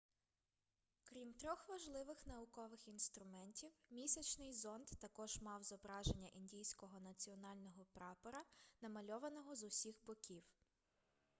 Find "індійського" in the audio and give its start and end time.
6.27-6.99